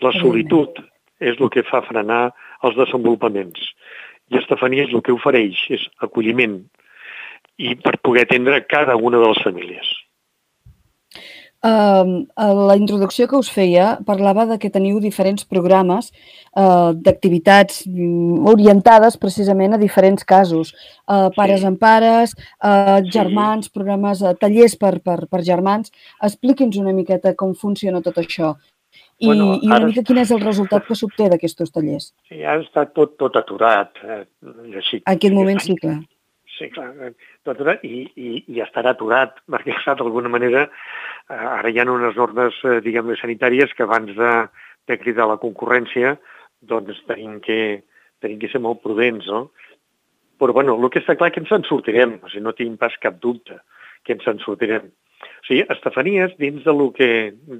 [0.00, 0.80] La solitud
[1.20, 2.30] és el que fa frenar
[2.64, 3.60] els desenvolupaments.
[4.32, 6.56] I Estefania és el que ofereix, és acolliment,
[7.60, 9.96] i per poder atendre cada una de les famílies.
[11.60, 16.08] Uh, la introducció que us feia parlava de que teniu diferents programes
[16.56, 20.72] uh, d'activitats mm, orientades precisament a diferents casos.
[21.04, 21.68] Uh, pares sí.
[21.68, 22.32] en pares,
[22.64, 23.74] uh, germans, sí.
[23.76, 25.92] programes, uh, tallers per, per, per germans.
[26.24, 28.54] Expliqui'ns una miqueta com funciona tot això
[29.20, 32.08] i, bueno, i una mica quin és el resultat que s'obté d'aquests tallers.
[32.30, 34.00] Sí, ha estat tot, tot aturat.
[34.00, 34.22] Eh,
[34.80, 35.98] així, en aquest moment sí, clar.
[36.60, 36.90] Sí, clar,
[37.40, 40.66] tot aturat i, i, i estarà aturat, perquè d'alguna manera
[41.30, 44.30] Eh, ara hi ha unes normes, eh, diguem-ne, sanitàries que abans de,
[44.90, 46.16] de cridar la concurrència
[46.70, 47.58] doncs tenim que,
[48.20, 49.44] tenim que ser molt prudents, no?
[50.40, 52.96] Però, bueno, el que està clar que ens en sortirem, o sigui, no tinc pas
[53.04, 53.60] cap dubte
[54.04, 54.90] que ens en sortirem.
[54.90, 57.10] O sigui, Estefanies, dins de lo que,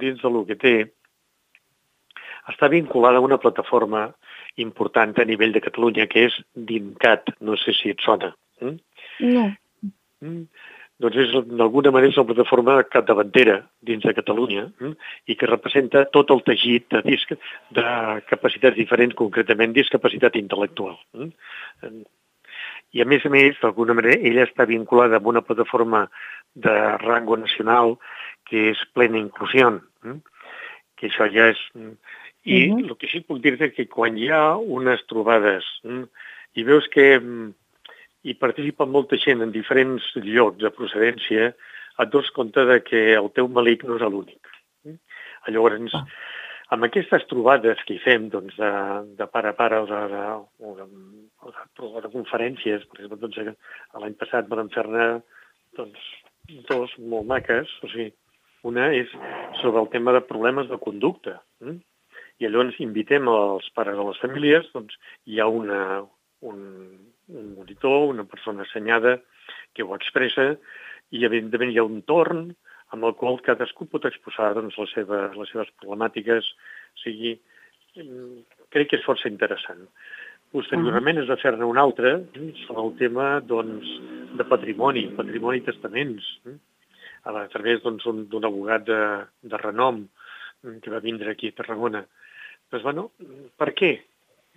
[0.01, 0.75] dins de lo que té,
[2.51, 4.09] està vinculada a una plataforma
[4.59, 8.33] important a nivell de Catalunya, que és DINCAT, no sé si et sona.
[8.59, 8.81] Mm?
[9.19, 9.49] No.
[10.21, 10.45] Mm?
[11.01, 14.93] doncs és d'alguna manera és una plataforma capdavantera dins de Catalunya eh?
[15.31, 17.33] i que representa tot el teixit de, disc,
[17.77, 17.85] de
[18.29, 20.99] capacitats diferents, concretament discapacitat intel·lectual.
[21.17, 21.31] Eh?
[22.91, 26.05] I a més a més, d'alguna manera, ella està vinculada amb una plataforma
[26.53, 27.95] de rango nacional
[28.49, 30.19] que és plena inclusió, eh?
[30.97, 31.61] que això ja és...
[32.41, 32.89] I uh -huh.
[32.89, 36.05] el que sí que puc dir-te que quan hi ha unes trobades eh?
[36.55, 37.21] i veus que
[38.23, 41.51] i participa molta gent en diferents llocs de procedència,
[42.01, 44.51] et dones compte de que el teu malic no és l'únic.
[45.49, 46.05] Llavors, ah.
[46.75, 48.71] amb aquestes trobades que hi fem doncs, de,
[49.17, 50.23] de pare a pare o de, de,
[50.61, 50.87] o de,
[51.41, 53.61] o de, o de conferències, per exemple, doncs,
[54.03, 55.07] l'any passat vam fer-ne
[55.77, 56.09] doncs,
[56.69, 58.11] dos molt maques, o sigui,
[58.67, 59.09] una és
[59.61, 61.39] sobre el tema de problemes de conducta.
[61.63, 61.79] Mm?
[62.41, 64.97] I llavors invitem els pares de les famílies, doncs
[65.29, 65.81] hi ha una,
[66.45, 66.61] un,
[67.31, 69.19] un monitor, una persona assenyada
[69.73, 70.51] que ho expressa
[71.11, 72.49] i evidentment hi ha un torn
[72.95, 76.49] amb el qual cadascú pot exposar doncs, les, seves, les seves problemàtiques.
[76.95, 77.37] O sigui,
[78.75, 79.85] crec que és força interessant.
[80.51, 82.17] Posteriorment es va fer-ne un altre
[82.65, 83.87] sobre el tema doncs,
[84.35, 86.27] de patrimoni, patrimoni i testaments,
[87.23, 89.01] a través doncs, d'un doncs, abogat de,
[89.47, 90.03] de renom
[90.83, 92.03] que va vindre aquí a Tarragona.
[92.71, 93.07] Doncs, bueno,
[93.59, 93.93] per què?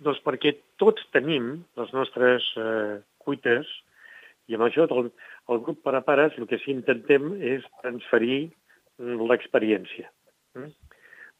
[0.03, 3.69] Doncs perquè tots tenim les nostres eh, cuites
[4.51, 5.11] i amb això el,
[5.49, 8.41] el grup per a pares el que sí intentem és transferir
[8.99, 10.09] l'experiència.
[10.55, 10.73] Mm?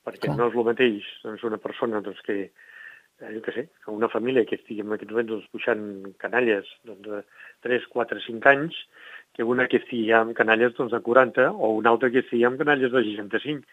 [0.05, 0.37] Perquè Clar.
[0.37, 4.45] no és el mateix doncs, una persona doncs, que, eh, jo què sé, una família
[4.47, 5.85] que estigui en aquests moments doncs, puixant
[6.21, 7.21] canalles doncs, de
[7.67, 8.81] 3, 4, 5 anys,
[9.35, 12.61] que una que estigui amb canalles doncs, de 40 o una altra que estigui amb
[12.61, 13.65] canalles de 65.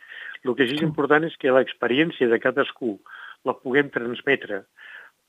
[0.43, 2.97] El que sí és important és que l'experiència de cadascú
[3.49, 4.65] la puguem transmetre,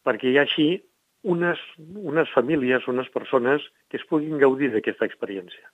[0.06, 0.68] perquè hi ha així
[1.24, 5.66] unes, unes famílies, unes persones que es puguin gaudir d'aquesta experiència.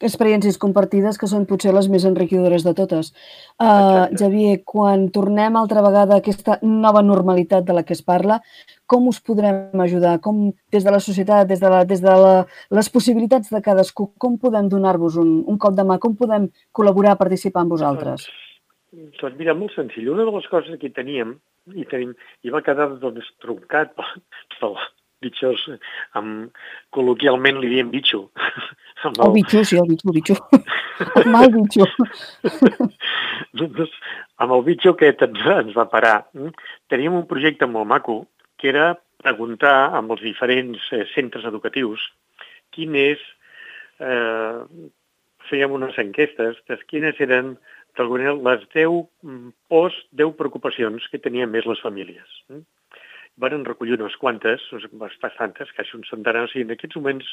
[0.00, 3.10] Experiències compartides que són potser les més enriquidores de totes.
[3.60, 8.40] Uh, Xavier, quan tornem altra vegada a aquesta nova normalitat de la que es parla,
[8.88, 10.16] com us podrem ajudar?
[10.24, 12.34] Com, des de la societat, des de, la, des de la,
[12.80, 16.00] les possibilitats de cadascú, com podem donar-vos un, un cop de mà?
[16.00, 18.24] Com podem col·laborar, participar amb vosaltres?
[18.24, 18.45] Doncs,
[19.20, 20.10] doncs mira, molt senzill.
[20.12, 21.36] Una de les coses que teníem,
[21.74, 22.14] i, tenim,
[22.46, 24.22] i va quedar doncs, truncat pel,
[24.60, 24.76] pel
[25.24, 25.62] bitxos,
[26.18, 26.52] amb,
[26.94, 28.26] col·loquialment li diem bitxo.
[29.06, 29.32] Amb el...
[29.36, 30.36] bitxo, sí, el bitxo, bitxo.
[31.20, 31.84] el mal bitxo.
[33.60, 33.96] doncs,
[34.42, 36.54] amb el bitxo que ens, ens va parar, hm,
[36.92, 38.22] teníem un projecte molt maco,
[38.56, 42.02] que era preguntar amb els diferents eh, centres educatius
[42.74, 43.22] quin és,
[44.00, 44.60] eh,
[45.50, 47.54] fèiem unes enquestes de quines eren
[47.98, 52.40] d'alguna manera, les 10 mm, pors, 10 preocupacions que tenien més les famílies.
[52.52, 52.64] Mm?
[53.42, 54.62] Van recollir unes quantes,
[54.96, 57.32] bastantes, quasi un centenar, o sigui, en aquests moments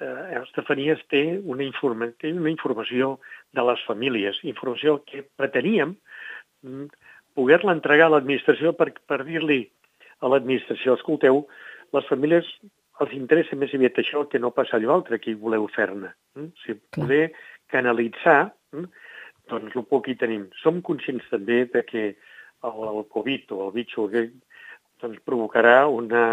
[0.00, 3.14] eh, Estefanies té una, informa, té una informació
[3.56, 5.96] de les famílies, informació que preteníem
[6.66, 6.90] mm,
[7.38, 9.62] poder-la entregar a l'administració per, per dir-li
[10.22, 11.46] a l'administració, escolteu,
[11.92, 12.48] les famílies
[13.02, 16.12] els interessa més aviat això que no passa allò altre que hi voleu fer-ne.
[16.36, 16.50] Mm?
[16.52, 17.24] O sigui, poder
[17.72, 19.01] canalitzar mm?
[19.52, 20.48] Doncs el poc hi tenim.
[20.62, 26.24] Som conscients també de que el, el Covid o el bitxo doncs, provocarà una,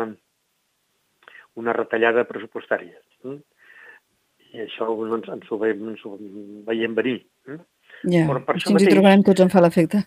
[1.60, 2.98] una retallada pressupostària.
[3.26, 3.42] Mm?
[4.50, 6.16] I això ens, ens, ho veiem, ens ho
[6.70, 7.20] veiem venir.
[7.50, 7.62] Mm?
[8.10, 10.04] Ja, Però per això mateix, hi trobarem tots en fa l'efecte.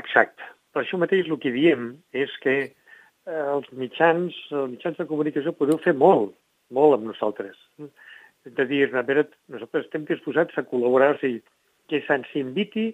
[0.00, 0.50] Exacte.
[0.74, 5.52] Per això mateix el que diem és que eh, els mitjans, els mitjans de comunicació
[5.56, 6.32] podeu fer molt
[6.74, 7.58] molt amb nosaltres.
[7.78, 11.42] De dir, a veure, nosaltres estem disposats a col·laborar, o sigui,
[11.90, 12.88] que se'ns inviti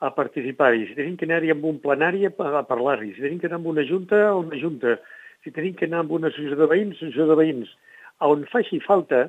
[0.00, 0.86] a participar-hi.
[0.88, 3.84] Si tenim que anar-hi amb un plenari a parlar-hi, si tenim que anar amb una
[3.86, 4.96] junta, a una junta,
[5.44, 7.76] si tenim que anar amb una associació de veïns, associació de veïns,
[8.24, 9.28] on faci falta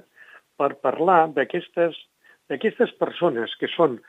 [0.60, 4.00] per parlar d'aquestes persones que són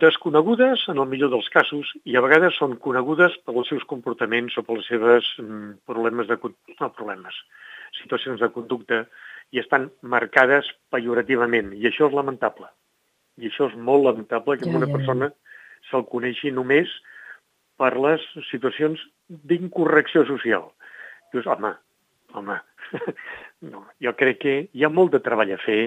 [0.00, 4.64] desconegudes en el millor dels casos i a vegades són conegudes pels seus comportaments o
[4.64, 7.36] pels seus mm, problemes de no, problemes,
[8.00, 9.04] situacions de conducta
[9.52, 12.70] i estan marcades pejorativament i això és lamentable.
[13.40, 15.56] I això és molt lamentable que ja, una ja, persona ja.
[15.90, 16.90] se'l coneixi només
[17.80, 19.00] per les situacions
[19.48, 20.68] d'incorrecció social.
[21.32, 21.72] Dius, home,
[22.36, 22.58] home,
[23.72, 25.80] no, jo crec que hi ha molt de treball a fer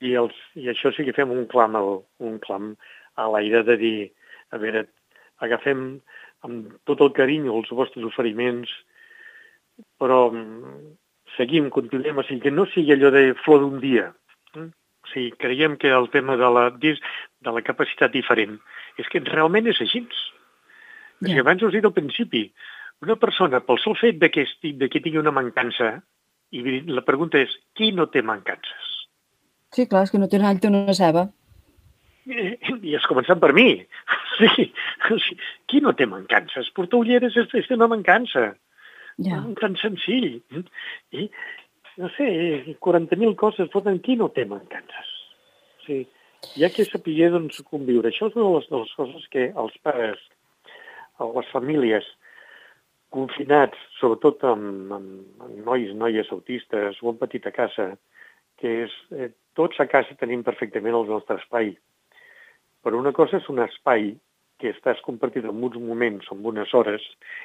[0.00, 2.74] i, els, i això sí que fem un clam, al, un clam
[3.20, 3.98] a l'aire de dir,
[4.54, 4.86] a veure,
[5.44, 5.84] agafem
[6.46, 8.70] amb tot el carinyo els vostres oferiments,
[10.00, 10.94] però mm,
[11.36, 14.10] seguim, continuem, o sigui, que no sigui allò de flor d'un dia.
[15.10, 18.60] O sigui, creiem que el tema de la, de la capacitat diferent
[19.00, 20.04] és que realment és així.
[20.06, 21.24] Ja.
[21.24, 22.44] Perquè abans us he dit al principi,
[23.02, 25.96] una persona, pel sol fet de que, de que tingui una mancança,
[26.54, 28.88] i la pregunta és, qui no té mancances?
[29.74, 31.26] Sí, clar, és que no té una té una ceba.
[32.30, 32.54] I,
[32.86, 33.72] i és començant per mi.
[34.40, 34.70] Sí,
[35.20, 35.34] sí.
[35.68, 36.70] Qui no té mancances?
[36.72, 38.54] Portar ulleres és, és una mancança.
[39.20, 39.40] Ja.
[39.58, 40.38] Tan senzill.
[41.12, 41.26] I,
[42.00, 42.28] no sé,
[42.80, 45.10] 40.000 coses foten qui no té mancances.
[45.84, 46.00] Sí,
[46.56, 48.08] hi ha que saber doncs, conviure.
[48.08, 50.22] Això és una de les, de les coses que els pares,
[51.20, 52.06] les famílies,
[53.12, 57.90] confinats, sobretot amb, amb, amb nois, noies autistes o en petita casa,
[58.60, 61.74] que és, eh, tots a casa tenim perfectament el nostre espai.
[62.84, 64.14] Però una cosa és un espai
[64.60, 67.02] que estàs compartit en uns moments, en unes hores,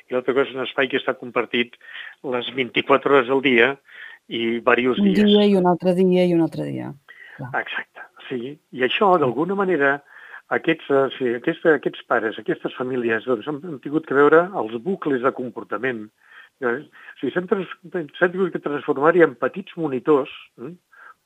[0.07, 1.75] i l'altra cosa és un espai que està compartit
[2.23, 3.73] les 24 hores al dia
[4.27, 5.19] i diversos dies.
[5.21, 6.91] Un dia i un altre dia i un altre dia.
[7.37, 7.49] Clar.
[7.61, 8.05] Exacte.
[8.27, 8.55] Sí.
[8.73, 9.97] I això, d'alguna manera,
[10.55, 14.77] aquests, eh, sí, aquests, aquests pares, aquestes famílies, doncs, han, han tingut que veure els
[14.85, 16.05] bucles de comportament.
[16.63, 16.77] Eh?
[16.85, 20.31] O sigui, s'han tingut que transformar-hi en petits monitors
[20.63, 20.71] eh?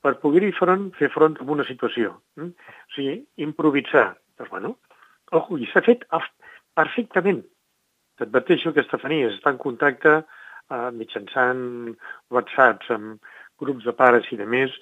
[0.02, 2.16] per poder-hi front, fer front a una situació.
[2.40, 2.50] Eh?
[2.50, 4.10] O sigui, improvisar.
[4.40, 4.74] Doncs, bueno,
[5.36, 6.04] ojo, i s'ha fet
[6.76, 7.44] perfectament.
[8.20, 10.20] T'adverteixo que Estefania està en contacte
[10.70, 11.62] eh, mitjançant
[12.30, 13.18] whatsapps amb
[13.60, 14.72] grups de pares i de més,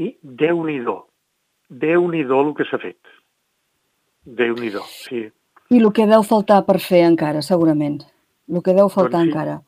[0.00, 0.96] i Déu-n'hi-do,
[1.70, 3.00] Déu-n'hi-do el que s'ha fet.
[4.24, 5.26] Déu-n'hi-do, sí.
[5.74, 8.00] I el que deu faltar per fer encara, segurament.
[8.50, 9.32] El que deu faltar doncs sí.
[9.32, 9.60] encara.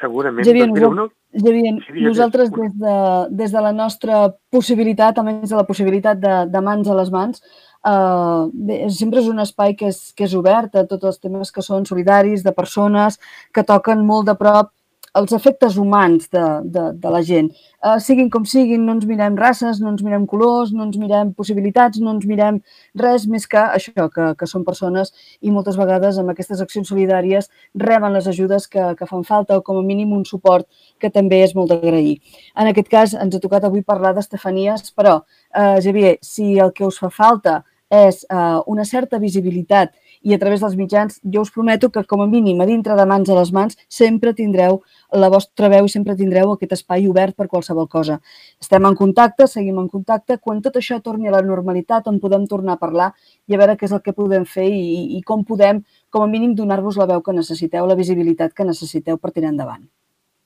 [0.00, 0.46] Segurament.
[0.46, 2.96] Javier, doncs, mira, Javier, sí, nosaltres des de,
[3.30, 7.42] des de la nostra possibilitat, almenys de la possibilitat de, de mans a les mans,
[7.90, 11.50] eh, bé, sempre és un espai que és, que és obert a tots els temes
[11.50, 13.18] que són solidaris, de persones
[13.52, 14.70] que toquen molt de prop
[15.14, 16.42] els efectes humans de,
[16.74, 17.50] de, de la gent.
[17.84, 21.30] Uh, siguin com siguin, no ens mirem races, no ens mirem colors, no ens mirem
[21.38, 22.58] possibilitats, no ens mirem
[22.98, 27.50] res més que això, que, que són persones i moltes vegades amb aquestes accions solidàries
[27.84, 30.66] reben les ajudes que, que fan falta o com a mínim un suport
[30.98, 32.16] que també és molt d'agrair.
[32.58, 36.88] En aquest cas ens ha tocat avui parlar d'Estefanies, però, uh, Javier, si el que
[36.88, 37.62] us fa falta
[37.94, 39.92] és uh, una certa visibilitat
[40.24, 43.04] i a través dels mitjans, jo us prometo que com a mínim a dintre de
[43.06, 44.80] mans a les mans sempre tindreu
[45.12, 48.18] la vostra veu i sempre tindreu aquest espai obert per qualsevol cosa.
[48.60, 50.38] Estem en contacte, seguim en contacte.
[50.40, 53.10] Quan tot això torni a la normalitat, on podem tornar a parlar
[53.46, 56.30] i a veure què és el que podem fer i, i com podem, com a
[56.30, 59.84] mínim, donar-vos la veu que necessiteu, la visibilitat que necessiteu per tirar endavant.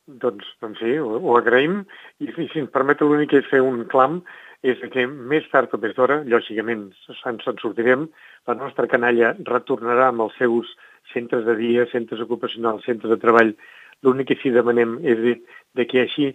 [0.09, 1.83] Doncs, doncs sí, ho, ho agraïm
[2.25, 4.23] i si, si ens permet l'únic és fer un clam
[4.67, 8.09] és que més tard o més d'hora, lògicament ens en sortirem,
[8.49, 10.71] la nostra canalla retornarà amb els seus
[11.13, 13.55] centres de dia, centres ocupacionals, centres de treball.
[14.03, 15.35] L'únic que sí demanem és de,
[15.79, 16.33] de que així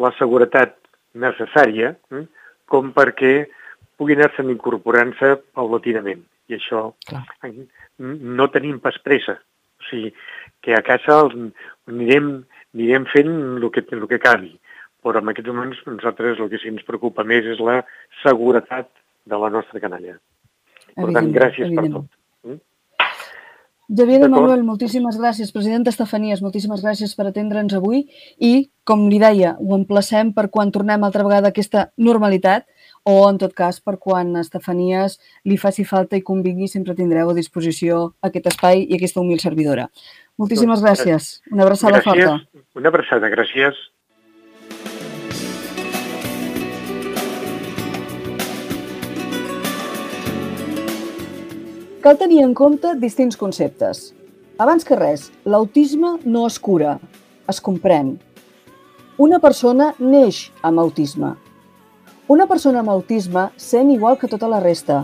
[0.00, 0.76] la seguretat
[1.18, 2.24] necessària eh,
[2.70, 3.34] com perquè
[3.98, 6.22] puguin anar-se'n incorporant-se paulatinament.
[6.50, 7.24] I això Clar.
[7.98, 9.36] no tenim pas pressa.
[9.80, 10.14] O sigui,
[10.62, 11.22] que a casa
[11.90, 12.32] anirem,
[12.74, 14.54] anirem fent el que, el que calgui
[15.04, 17.80] però en aquests moments nosaltres el que sí ens preocupa més és la
[18.22, 18.90] seguretat
[19.30, 20.16] de la nostra canalla.
[20.94, 21.92] Per tant, gràcies evident.
[21.92, 22.08] per tot.
[22.46, 22.58] Mm?
[23.90, 25.50] Javier Manuel, moltíssimes gràcies.
[25.50, 28.04] President Estefanies, moltíssimes gràcies per atendre'ns avui
[28.38, 32.68] i, com li deia, ho emplacem per quan tornem altra vegada a aquesta normalitat
[33.02, 37.34] o, en tot cas, per quan Estefanies li faci falta i convingui, sempre tindreu a
[37.34, 39.88] disposició aquest espai i aquesta humil servidora.
[40.38, 41.30] Moltíssimes doncs, gràcies.
[41.50, 42.66] Una abraçada gràcies, forta.
[42.78, 43.88] Una abraçada, gràcies.
[52.00, 54.14] Cal tenir en compte distints conceptes.
[54.56, 56.94] Abans que res, l'autisme no es cura,
[57.52, 58.14] es comprèn.
[59.20, 61.34] Una persona neix amb autisme.
[62.32, 65.02] Una persona amb autisme sent igual que tota la resta.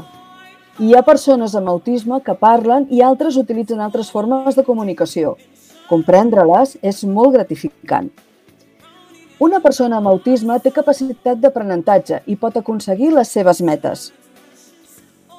[0.80, 5.36] Hi ha persones amb autisme que parlen i altres utilitzen altres formes de comunicació.
[5.92, 8.08] Comprendre-les és molt gratificant.
[9.36, 14.14] Una persona amb autisme té capacitat d'aprenentatge i pot aconseguir les seves metes.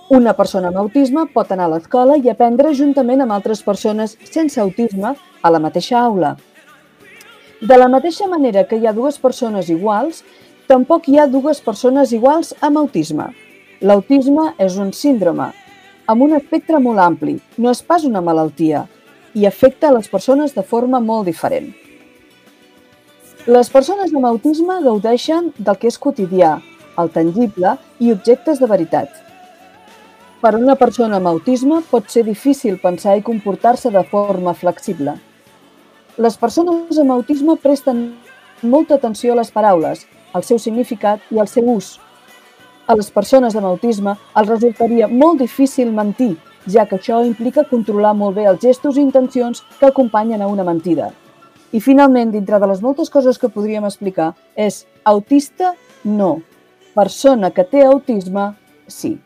[0.09, 4.61] Una persona amb autisme pot anar a l'escola i aprendre juntament amb altres persones sense
[4.63, 5.09] autisme
[5.43, 6.37] a la mateixa aula.
[7.59, 10.21] De la mateixa manera que hi ha dues persones iguals,
[10.71, 13.27] tampoc hi ha dues persones iguals amb autisme.
[13.81, 15.49] L'autisme és un síndrome,
[16.07, 18.85] amb un espectre molt ampli, no és pas una malaltia,
[19.35, 21.73] i afecta a les persones de forma molt diferent.
[23.43, 26.57] Les persones amb autisme gaudeixen del que és quotidià,
[26.95, 29.26] el tangible i objectes de veritat.
[30.37, 35.15] Per a una persona amb autisme pot ser difícil pensar i comportar-se de forma flexible.
[36.21, 38.03] Les persones amb autisme presten
[38.61, 40.05] molta atenció a les paraules,
[40.37, 41.95] al seu significat i al seu ús.
[42.85, 46.35] A les persones amb autisme els resultaria molt difícil mentir,
[46.69, 50.65] ja que això implica controlar molt bé els gestos i intencions que acompanyen a una
[50.67, 51.11] mentida.
[51.73, 55.73] I finalment, dintre de les moltes coses que podríem explicar, és autista,
[56.05, 56.43] no.
[56.93, 58.51] Persona que té autisme,
[58.85, 59.17] sí.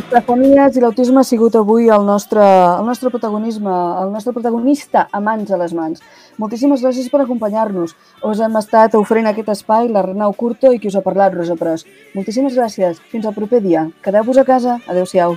[0.00, 5.20] Estefanías i l'autisme ha sigut avui el nostre, el nostre protagonisme, el nostre protagonista a
[5.20, 6.00] mans a les mans.
[6.40, 7.92] Moltíssimes gràcies per acompanyar-nos.
[8.30, 11.84] Us hem estat oferint aquest espai l'Arnau Curto i qui us ha parlat, Rosa Pres.
[12.16, 13.02] Moltíssimes gràcies.
[13.12, 13.90] Fins al proper dia.
[14.00, 14.78] Quedeu-vos a casa.
[14.88, 15.36] Adéu-siau.